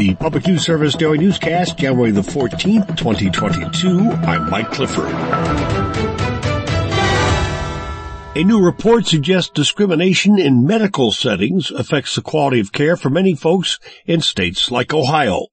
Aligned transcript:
the 0.00 0.14
Public 0.14 0.46
News 0.46 0.64
Service 0.64 0.94
Daily 0.94 1.18
Newscast, 1.18 1.76
January 1.76 2.10
the 2.10 2.22
14th, 2.22 2.96
2022. 2.96 4.08
I'm 4.10 4.48
Mike 4.48 4.70
Clifford. 4.70 5.12
A 8.34 8.42
new 8.42 8.64
report 8.64 9.06
suggests 9.06 9.50
discrimination 9.50 10.38
in 10.38 10.64
medical 10.64 11.12
settings 11.12 11.70
affects 11.70 12.14
the 12.14 12.22
quality 12.22 12.60
of 12.60 12.72
care 12.72 12.96
for 12.96 13.10
many 13.10 13.34
folks 13.34 13.78
in 14.06 14.22
states 14.22 14.70
like 14.70 14.94
Ohio. 14.94 15.48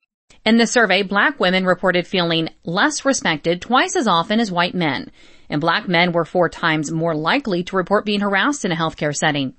In 0.46 0.56
the 0.56 0.66
survey, 0.66 1.04
black 1.04 1.42
women 1.42 1.66
reported 1.66 2.08
feeling 2.08 2.48
less 2.64 3.04
respected 3.04 3.62
twice 3.62 3.98
as 3.98 4.08
often 4.08 4.40
as 4.40 4.50
white 4.50 4.74
men, 4.74 5.12
and 5.50 5.60
black 5.60 5.90
men 5.90 6.14
were 6.14 6.24
four 6.24 6.48
times 6.48 6.90
more 6.90 7.14
likely 7.14 7.66
to 7.66 7.76
report 7.76 8.06
being 8.06 8.22
harassed 8.22 8.64
in 8.64 8.72
a 8.72 8.78
healthcare 8.78 9.14
setting. 9.14 9.56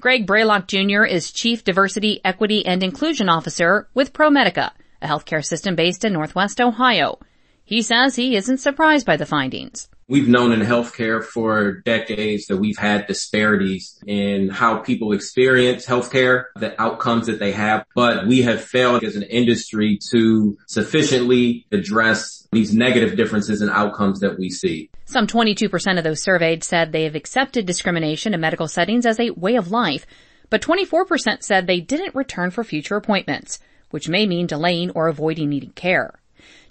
Greg 0.00 0.28
Braylock 0.28 0.68
Jr. 0.68 1.02
is 1.02 1.32
Chief 1.32 1.64
Diversity, 1.64 2.20
Equity, 2.24 2.64
and 2.64 2.84
Inclusion 2.84 3.28
Officer 3.28 3.88
with 3.94 4.12
ProMedica, 4.12 4.70
a 5.02 5.08
healthcare 5.08 5.44
system 5.44 5.74
based 5.74 6.04
in 6.04 6.12
Northwest 6.12 6.60
Ohio. 6.60 7.18
He 7.64 7.82
says 7.82 8.14
he 8.14 8.36
isn't 8.36 8.58
surprised 8.58 9.04
by 9.04 9.16
the 9.16 9.26
findings. 9.26 9.88
We've 10.10 10.26
known 10.26 10.52
in 10.52 10.60
healthcare 10.60 11.22
for 11.22 11.82
decades 11.82 12.46
that 12.46 12.56
we've 12.56 12.78
had 12.78 13.06
disparities 13.06 14.00
in 14.06 14.48
how 14.48 14.78
people 14.78 15.12
experience 15.12 15.84
healthcare, 15.84 16.46
the 16.56 16.80
outcomes 16.80 17.26
that 17.26 17.38
they 17.38 17.52
have, 17.52 17.84
but 17.94 18.26
we 18.26 18.40
have 18.42 18.64
failed 18.64 19.04
as 19.04 19.16
an 19.16 19.22
industry 19.24 19.98
to 20.10 20.56
sufficiently 20.66 21.66
address 21.72 22.48
these 22.52 22.72
negative 22.72 23.18
differences 23.18 23.60
in 23.60 23.68
outcomes 23.68 24.20
that 24.20 24.38
we 24.38 24.48
see. 24.48 24.88
Some 25.04 25.26
22% 25.26 25.98
of 25.98 26.04
those 26.04 26.22
surveyed 26.22 26.64
said 26.64 26.90
they 26.90 27.04
have 27.04 27.14
accepted 27.14 27.66
discrimination 27.66 28.32
in 28.32 28.40
medical 28.40 28.66
settings 28.66 29.04
as 29.04 29.20
a 29.20 29.30
way 29.32 29.56
of 29.56 29.70
life, 29.70 30.06
but 30.48 30.62
24% 30.62 31.42
said 31.42 31.66
they 31.66 31.80
didn't 31.80 32.14
return 32.14 32.50
for 32.50 32.64
future 32.64 32.96
appointments, 32.96 33.58
which 33.90 34.08
may 34.08 34.24
mean 34.24 34.46
delaying 34.46 34.90
or 34.92 35.08
avoiding 35.08 35.50
needing 35.50 35.72
care. 35.72 36.18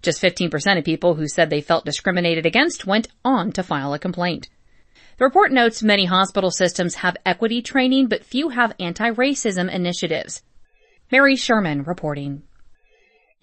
Just 0.02 0.22
15% 0.22 0.78
of 0.78 0.86
people 0.86 1.16
who 1.16 1.28
said 1.28 1.50
they 1.50 1.61
felt 1.61 1.86
discriminated 1.86 2.45
against 2.45 2.86
went 2.86 3.08
on 3.25 3.52
to 3.53 3.64
file 3.64 3.94
a 3.94 4.00
complaint. 4.00 4.50
The 5.17 5.25
report 5.25 5.52
notes 5.52 5.81
many 5.81 6.06
hospital 6.06 6.52
systems 6.52 6.95
have 6.95 7.17
equity 7.25 7.61
training, 7.61 8.08
but 8.08 8.23
few 8.23 8.50
have 8.50 8.75
anti-racism 8.80 9.72
initiatives. 9.72 10.44
Mary 11.11 11.36
Sherman 11.36 11.84
reporting. 11.84 12.44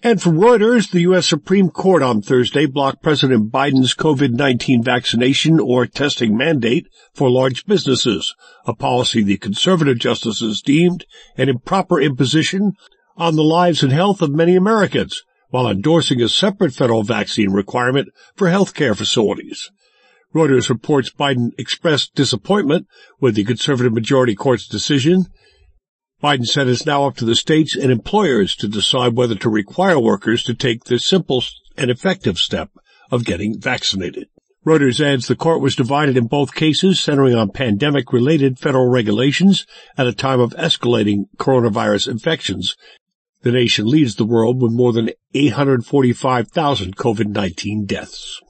And 0.01 0.21
from 0.21 0.37
Reuters, 0.37 0.91
the 0.91 1.01
U.S. 1.01 1.27
Supreme 1.27 1.69
Court 1.69 2.03
on 2.03 2.21
Thursday 2.21 2.65
blocked 2.65 3.01
President 3.01 3.51
Biden's 3.51 3.95
COVID-19 3.95 4.85
vaccination 4.85 5.59
or 5.59 5.87
testing 5.87 6.37
mandate 6.37 6.87
for 7.13 7.29
large 7.29 7.65
businesses, 7.65 8.35
a 8.65 8.75
policy 8.75 9.23
the 9.23 9.37
conservative 9.37 9.97
justices 9.97 10.61
deemed 10.61 11.05
an 11.37 11.49
improper 11.49 11.99
imposition 11.99 12.73
on 13.17 13.35
the 13.35 13.43
lives 13.43 13.83
and 13.83 13.91
health 13.91 14.21
of 14.21 14.29
many 14.29 14.55
Americans 14.55 15.23
while 15.49 15.67
endorsing 15.67 16.21
a 16.21 16.29
separate 16.29 16.73
federal 16.73 17.03
vaccine 17.03 17.51
requirement 17.51 18.09
for 18.35 18.47
healthcare 18.47 18.95
facilities. 18.95 19.69
Reuters 20.33 20.69
reports 20.69 21.11
Biden 21.11 21.51
expressed 21.57 22.13
disappointment 22.13 22.87
with 23.21 23.35
the 23.35 23.45
conservative 23.45 23.93
majority 23.93 24.35
court's 24.35 24.67
decision. 24.67 25.27
Biden 26.21 26.45
said 26.45 26.67
it's 26.67 26.85
now 26.85 27.05
up 27.05 27.15
to 27.17 27.25
the 27.25 27.35
states 27.35 27.75
and 27.75 27.91
employers 27.91 28.55
to 28.57 28.67
decide 28.67 29.13
whether 29.13 29.35
to 29.35 29.49
require 29.49 29.99
workers 29.99 30.43
to 30.43 30.53
take 30.53 30.83
the 30.83 30.99
simple 30.99 31.43
and 31.77 31.89
effective 31.89 32.37
step 32.37 32.69
of 33.11 33.23
getting 33.23 33.59
vaccinated. 33.59 34.27
Reuters 34.65 34.99
adds 34.99 35.27
the 35.27 35.35
court 35.35 35.61
was 35.61 35.75
divided 35.75 36.17
in 36.17 36.25
both 36.25 36.55
cases 36.55 36.99
centering 36.99 37.35
on 37.35 37.51
pandemic 37.51 38.11
related 38.11 38.57
federal 38.57 38.89
regulations 38.89 39.67
at 39.95 40.07
a 40.07 40.13
time 40.13 40.39
of 40.39 40.55
escalating 40.55 41.25
coronavirus 41.37 42.09
infections 42.09 42.75
the 43.45 43.51
nation 43.51 43.85
leads 43.85 44.15
the 44.15 44.25
world 44.25 44.59
with 44.59 44.71
more 44.71 44.91
than 44.91 45.11
845,000 45.35 46.97
COVID-19 46.97 47.85
deaths. 47.85 48.41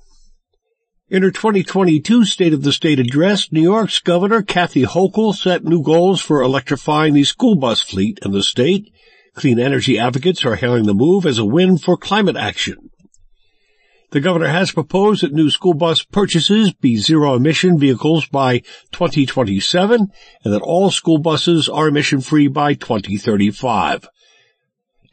In 1.09 1.21
her 1.21 1.31
2022 1.31 2.23
State 2.23 2.53
of 2.53 2.63
the 2.63 2.71
State 2.71 3.01
address, 3.01 3.51
New 3.51 3.61
York's 3.61 3.99
Governor 3.99 4.41
Kathy 4.41 4.83
Hochul 4.83 5.35
set 5.35 5.65
new 5.65 5.83
goals 5.83 6.21
for 6.21 6.41
electrifying 6.41 7.13
the 7.13 7.25
school 7.25 7.57
bus 7.57 7.83
fleet 7.83 8.19
in 8.23 8.31
the 8.31 8.41
state. 8.41 8.89
Clean 9.33 9.59
energy 9.59 9.99
advocates 9.99 10.45
are 10.45 10.55
hailing 10.55 10.85
the 10.85 10.93
move 10.93 11.25
as 11.25 11.39
a 11.39 11.45
win 11.45 11.77
for 11.77 11.97
climate 11.97 12.37
action. 12.37 12.89
The 14.11 14.21
governor 14.21 14.47
has 14.47 14.71
proposed 14.71 15.23
that 15.23 15.33
new 15.33 15.49
school 15.49 15.73
bus 15.73 16.03
purchases 16.03 16.71
be 16.71 16.95
zero 16.95 17.35
emission 17.35 17.77
vehicles 17.77 18.27
by 18.27 18.59
2027 18.93 20.07
and 20.45 20.53
that 20.53 20.61
all 20.61 20.89
school 20.89 21.17
buses 21.17 21.67
are 21.67 21.89
emission 21.89 22.21
free 22.21 22.47
by 22.47 22.75
2035. 22.75 24.07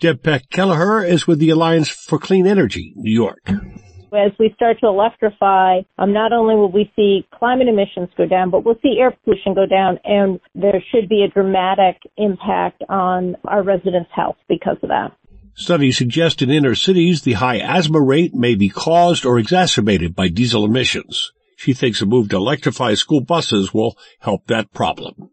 Deb 0.03 0.21
Peck 0.21 0.51
Kelleher 0.51 1.05
is 1.05 1.29
with 1.29 1.39
the 1.39 1.51
Alliance 1.51 1.89
for 1.89 2.19
Clean 2.19 2.45
Energy, 2.45 2.93
New 2.97 3.13
York. 3.13 3.49
As 3.49 4.33
we 4.37 4.53
start 4.57 4.81
to 4.81 4.89
electrify, 4.89 5.83
um, 5.97 6.13
not 6.13 6.33
only 6.33 6.57
will 6.57 6.73
we 6.73 6.91
see 6.97 7.25
climate 7.33 7.69
emissions 7.69 8.09
go 8.19 8.27
down, 8.27 8.51
but 8.51 8.65
we'll 8.65 8.81
see 8.83 8.99
air 8.99 9.17
pollution 9.23 9.55
go 9.55 9.65
down, 9.65 10.01
and 10.03 10.41
there 10.57 10.83
should 10.91 11.09
be 11.09 11.23
a 11.23 11.33
dramatic 11.33 12.03
impact 12.17 12.83
on 12.89 13.37
our 13.45 13.63
residents' 13.63 14.11
health 14.13 14.39
because 14.49 14.77
of 14.83 14.89
that. 14.89 15.13
Studies 15.55 15.99
suggest 15.99 16.43
in 16.43 16.51
inner 16.51 16.75
cities 16.75 17.23
the 17.23 17.35
high 17.35 17.61
asthma 17.61 18.01
rate 18.01 18.35
may 18.35 18.57
be 18.57 18.71
caused 18.71 19.25
or 19.25 19.39
exacerbated 19.39 20.17
by 20.17 20.27
diesel 20.27 20.65
emissions. 20.65 21.31
She 21.55 21.75
thinks 21.75 22.03
a 22.03 22.07
move 22.07 22.31
to 22.31 22.37
electrify 22.39 22.95
school 22.95 23.21
buses 23.21 23.73
will 23.73 23.97
help 24.19 24.49
that 24.49 24.73
problem. 24.73 25.31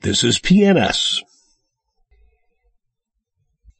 This 0.00 0.24
is 0.24 0.40
PNS. 0.40 1.20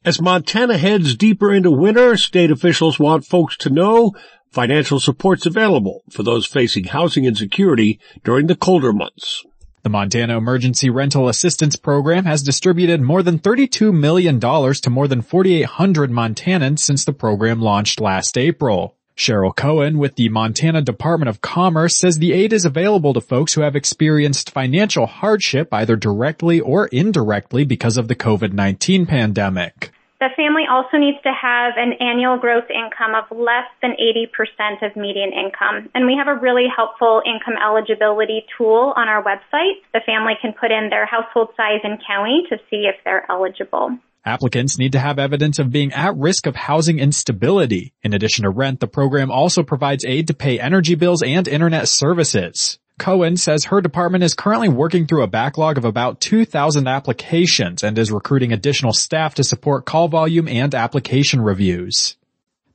As 0.07 0.21
Montana 0.21 0.77
heads 0.77 1.17
deeper 1.17 1.53
into 1.53 1.69
winter, 1.69 2.15
state 2.15 2.49
officials 2.49 2.97
want 2.97 3.25
folks 3.25 3.57
to 3.57 3.69
know 3.69 4.13
financial 4.49 5.01
support's 5.01 5.45
available 5.45 6.01
for 6.09 6.23
those 6.23 6.45
facing 6.45 6.85
housing 6.85 7.25
insecurity 7.25 7.99
during 8.23 8.47
the 8.47 8.55
colder 8.55 8.93
months. 8.93 9.45
The 9.83 9.89
Montana 9.89 10.37
Emergency 10.37 10.89
Rental 10.89 11.27
Assistance 11.27 11.75
Program 11.75 12.23
has 12.23 12.41
distributed 12.41 13.01
more 13.01 13.21
than 13.21 13.39
$32 13.39 13.93
million 13.93 14.39
to 14.39 14.89
more 14.89 15.09
than 15.09 15.21
4,800 15.21 16.09
Montanans 16.09 16.79
since 16.79 17.03
the 17.03 17.11
program 17.11 17.61
launched 17.61 17.99
last 17.99 18.37
April. 18.37 18.95
Cheryl 19.17 19.53
Cohen 19.53 19.97
with 19.97 20.15
the 20.15 20.29
Montana 20.29 20.81
Department 20.81 21.27
of 21.27 21.41
Commerce 21.41 21.97
says 21.97 22.19
the 22.19 22.31
aid 22.31 22.53
is 22.53 22.63
available 22.63 23.13
to 23.13 23.19
folks 23.19 23.55
who 23.55 23.61
have 23.61 23.75
experienced 23.75 24.51
financial 24.51 25.05
hardship 25.05 25.73
either 25.73 25.97
directly 25.97 26.61
or 26.61 26.87
indirectly 26.87 27.65
because 27.65 27.97
of 27.97 28.07
the 28.07 28.15
COVID-19 28.15 29.05
pandemic. 29.05 29.91
The 30.19 30.29
family 30.35 30.63
also 30.69 30.97
needs 30.97 31.21
to 31.21 31.31
have 31.31 31.73
an 31.77 31.93
annual 31.99 32.37
gross 32.39 32.65
income 32.73 33.13
of 33.13 33.29
less 33.29 33.69
than 33.83 33.93
80% 34.01 34.81
of 34.81 34.95
median 34.95 35.31
income. 35.31 35.89
And 35.93 36.07
we 36.07 36.17
have 36.17 36.27
a 36.27 36.39
really 36.39 36.65
helpful 36.75 37.21
income 37.23 37.53
eligibility 37.61 38.43
tool 38.57 38.93
on 38.95 39.07
our 39.07 39.23
website. 39.23 39.77
The 39.93 40.01
family 40.07 40.33
can 40.41 40.53
put 40.59 40.71
in 40.71 40.89
their 40.89 41.05
household 41.05 41.49
size 41.55 41.81
and 41.83 42.01
county 42.01 42.43
to 42.49 42.57
see 42.69 42.89
if 42.89 42.95
they're 43.05 43.29
eligible. 43.29 43.99
Applicants 44.25 44.79
need 44.79 44.91
to 44.93 44.99
have 44.99 45.19
evidence 45.19 45.59
of 45.59 45.71
being 45.71 45.93
at 45.93 46.17
risk 46.17 46.47
of 46.47 46.55
housing 46.55 46.97
instability. 46.97 47.93
In 48.01 48.13
addition 48.13 48.43
to 48.43 48.49
rent, 48.49 48.79
the 48.79 48.87
program 48.87 49.31
also 49.31 49.61
provides 49.61 50.03
aid 50.03 50.27
to 50.27 50.33
pay 50.33 50.59
energy 50.59 50.95
bills 50.95 51.21
and 51.21 51.47
internet 51.47 51.87
services. 51.87 52.79
Cohen 52.99 53.37
says 53.37 53.65
her 53.65 53.79
department 53.79 54.23
is 54.23 54.33
currently 54.33 54.69
working 54.69 55.05
through 55.05 55.23
a 55.23 55.27
backlog 55.27 55.77
of 55.77 55.85
about 55.85 56.19
2,000 56.19 56.87
applications 56.87 57.83
and 57.83 57.97
is 57.97 58.11
recruiting 58.11 58.51
additional 58.51 58.93
staff 58.93 59.35
to 59.35 59.43
support 59.43 59.85
call 59.85 60.07
volume 60.07 60.47
and 60.47 60.73
application 60.73 61.41
reviews. 61.41 62.17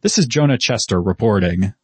This 0.01 0.19
is 0.19 0.27
Jonah 0.27 0.59
Chester 0.59 1.01
reporting. 1.01 1.75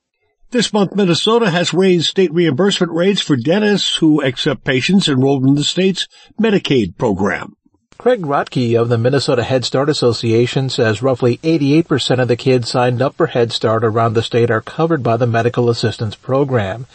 This 0.50 0.72
month, 0.72 0.94
Minnesota 0.94 1.50
has 1.50 1.74
raised 1.74 2.06
state 2.06 2.32
reimbursement 2.32 2.92
rates 2.92 3.20
for 3.20 3.36
dentists 3.36 3.96
who 3.96 4.22
accept 4.22 4.64
patients 4.64 5.08
enrolled 5.08 5.44
in 5.44 5.54
the 5.56 5.64
state's 5.64 6.08
Medicaid 6.40 6.96
program. 6.96 7.54
Craig 7.98 8.22
Rotke 8.22 8.80
of 8.80 8.88
the 8.88 8.96
Minnesota 8.96 9.42
Head 9.42 9.64
Start 9.64 9.88
Association 9.88 10.70
says 10.70 11.02
roughly 11.02 11.38
88% 11.38 12.20
of 12.22 12.28
the 12.28 12.36
kids 12.36 12.70
signed 12.70 13.02
up 13.02 13.16
for 13.16 13.26
Head 13.26 13.50
Start 13.50 13.84
around 13.84 14.14
the 14.14 14.22
state 14.22 14.50
are 14.52 14.60
covered 14.60 15.02
by 15.02 15.16
the 15.16 15.26
medical 15.26 15.68
assistance 15.68 16.14
program. 16.14 16.86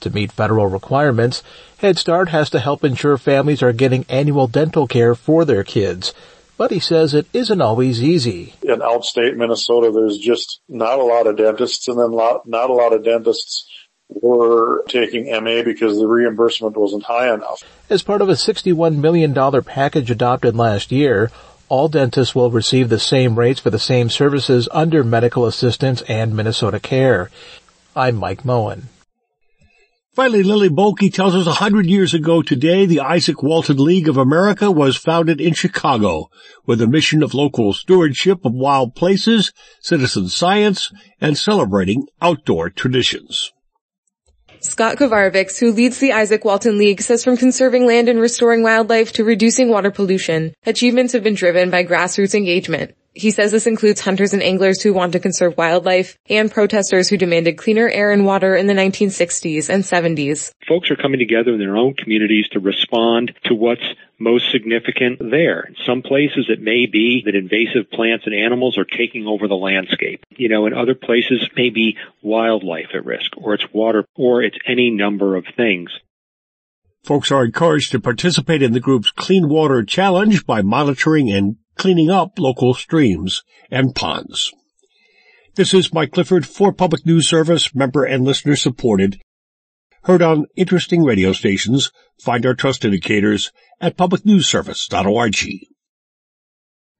To 0.00 0.10
meet 0.10 0.32
federal 0.32 0.66
requirements, 0.66 1.42
Head 1.78 1.98
Start 1.98 2.28
has 2.28 2.50
to 2.50 2.60
help 2.60 2.84
ensure 2.84 3.16
families 3.16 3.62
are 3.62 3.72
getting 3.72 4.04
annual 4.08 4.46
dental 4.46 4.86
care 4.86 5.14
for 5.14 5.44
their 5.44 5.64
kids. 5.64 6.12
But 6.56 6.70
he 6.70 6.78
says 6.78 7.14
it 7.14 7.26
isn't 7.32 7.60
always 7.60 8.02
easy. 8.02 8.54
In 8.62 8.78
outstate 8.78 9.36
Minnesota, 9.36 9.90
there's 9.92 10.18
just 10.18 10.60
not 10.68 10.98
a 10.98 11.04
lot 11.04 11.26
of 11.26 11.36
dentists 11.36 11.88
and 11.88 11.98
then 11.98 12.12
not 12.12 12.70
a 12.70 12.72
lot 12.72 12.92
of 12.92 13.02
dentists 13.04 13.68
were 14.08 14.84
taking 14.88 15.30
MA 15.30 15.62
because 15.62 15.98
the 15.98 16.06
reimbursement 16.06 16.76
wasn't 16.76 17.02
high 17.02 17.32
enough. 17.32 17.62
As 17.90 18.02
part 18.02 18.22
of 18.22 18.28
a 18.28 18.32
$61 18.32 18.96
million 18.96 19.34
package 19.62 20.10
adopted 20.10 20.54
last 20.54 20.92
year, 20.92 21.30
all 21.68 21.88
dentists 21.88 22.34
will 22.34 22.50
receive 22.50 22.88
the 22.88 22.98
same 22.98 23.38
rates 23.38 23.60
for 23.60 23.70
the 23.70 23.78
same 23.78 24.08
services 24.08 24.68
under 24.70 25.02
medical 25.02 25.46
assistance 25.46 26.02
and 26.02 26.36
Minnesota 26.36 26.78
Care. 26.78 27.30
I'm 27.96 28.16
Mike 28.16 28.44
Moen. 28.44 28.88
Finally, 30.14 30.44
Lily 30.44 30.68
Bohlke 30.68 31.12
tells 31.12 31.34
us 31.34 31.48
a 31.48 31.54
hundred 31.54 31.86
years 31.86 32.14
ago 32.14 32.40
today, 32.40 32.86
the 32.86 32.98
Izaak 32.98 33.42
Walton 33.42 33.78
League 33.78 34.08
of 34.08 34.16
America 34.16 34.70
was 34.70 34.96
founded 34.96 35.40
in 35.40 35.54
Chicago 35.54 36.30
with 36.64 36.80
a 36.80 36.86
mission 36.86 37.20
of 37.20 37.34
local 37.34 37.72
stewardship 37.72 38.44
of 38.44 38.52
wild 38.54 38.94
places, 38.94 39.52
citizen 39.80 40.28
science, 40.28 40.92
and 41.20 41.36
celebrating 41.36 42.06
outdoor 42.22 42.70
traditions. 42.70 43.50
Scott 44.60 44.98
Kovarovics, 44.98 45.58
who 45.58 45.72
leads 45.72 45.98
the 45.98 46.10
Izaak 46.10 46.44
Walton 46.44 46.78
League, 46.78 47.02
says 47.02 47.24
from 47.24 47.36
conserving 47.36 47.84
land 47.84 48.08
and 48.08 48.20
restoring 48.20 48.62
wildlife 48.62 49.10
to 49.14 49.24
reducing 49.24 49.68
water 49.68 49.90
pollution, 49.90 50.54
achievements 50.64 51.12
have 51.12 51.24
been 51.24 51.34
driven 51.34 51.70
by 51.70 51.84
grassroots 51.84 52.36
engagement. 52.36 52.94
He 53.14 53.30
says 53.30 53.52
this 53.52 53.68
includes 53.68 54.00
hunters 54.00 54.32
and 54.32 54.42
anglers 54.42 54.82
who 54.82 54.92
want 54.92 55.12
to 55.12 55.20
conserve 55.20 55.56
wildlife 55.56 56.18
and 56.28 56.50
protesters 56.50 57.08
who 57.08 57.16
demanded 57.16 57.56
cleaner 57.56 57.88
air 57.88 58.10
and 58.10 58.26
water 58.26 58.56
in 58.56 58.66
the 58.66 58.74
1960s 58.74 59.68
and 59.68 59.84
70s. 59.84 60.50
Folks 60.66 60.90
are 60.90 60.96
coming 60.96 61.20
together 61.20 61.52
in 61.52 61.60
their 61.60 61.76
own 61.76 61.94
communities 61.94 62.48
to 62.48 62.58
respond 62.58 63.32
to 63.44 63.54
what's 63.54 63.84
most 64.18 64.50
significant 64.50 65.20
there. 65.20 65.60
In 65.60 65.76
some 65.86 66.02
places 66.02 66.46
it 66.48 66.60
may 66.60 66.86
be 66.86 67.22
that 67.24 67.36
invasive 67.36 67.88
plants 67.92 68.26
and 68.26 68.34
animals 68.34 68.76
are 68.78 68.84
taking 68.84 69.28
over 69.28 69.46
the 69.46 69.54
landscape. 69.54 70.24
You 70.30 70.48
know, 70.48 70.66
in 70.66 70.74
other 70.74 70.96
places 70.96 71.48
maybe 71.56 71.96
wildlife 72.20 72.88
at 72.94 73.04
risk 73.04 73.36
or 73.36 73.54
it's 73.54 73.72
water 73.72 74.04
or 74.16 74.42
it's 74.42 74.58
any 74.66 74.90
number 74.90 75.36
of 75.36 75.44
things. 75.56 75.90
Folks 77.04 77.30
are 77.30 77.44
encouraged 77.44 77.92
to 77.92 78.00
participate 78.00 78.62
in 78.62 78.72
the 78.72 78.80
group's 78.80 79.10
Clean 79.10 79.48
Water 79.48 79.84
Challenge 79.84 80.44
by 80.46 80.62
monitoring 80.62 81.30
and 81.30 81.56
cleaning 81.76 82.10
up 82.10 82.38
local 82.38 82.74
streams 82.74 83.42
and 83.70 83.94
ponds. 83.94 84.52
This 85.54 85.72
is 85.72 85.92
Mike 85.92 86.12
Clifford 86.12 86.46
for 86.46 86.72
Public 86.72 87.06
News 87.06 87.28
Service, 87.28 87.74
member 87.74 88.04
and 88.04 88.24
listener 88.24 88.56
supported. 88.56 89.20
Heard 90.02 90.20
on 90.20 90.46
interesting 90.56 91.02
radio 91.02 91.32
stations. 91.32 91.92
Find 92.20 92.44
our 92.44 92.54
trust 92.54 92.84
indicators 92.84 93.52
at 93.80 93.96
publicnewsservice.org. 93.96 95.36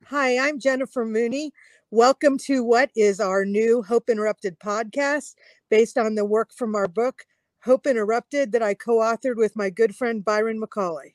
Hi, 0.07 0.39
I'm 0.39 0.61
Jennifer 0.61 1.05
Mooney. 1.05 1.53
Welcome 1.91 2.39
to 2.47 2.63
what 2.65 2.91
is 2.97 3.21
our 3.21 3.45
new 3.45 3.83
Hope 3.83 4.09
Interrupted 4.09 4.59
podcast 4.59 5.35
based 5.71 5.99
on 5.99 6.15
the 6.15 6.25
work 6.25 6.53
from 6.53 6.75
our 6.75 6.89
book, 6.89 7.25
Hope 7.65 7.87
Interrupted, 7.87 8.53
that 8.53 8.63
I 8.63 8.75
co 8.75 8.99
authored 8.99 9.37
with 9.37 9.57
my 9.57 9.71
good 9.71 9.95
friend 9.95 10.25
Byron 10.25 10.61
McCauley. 10.61 11.15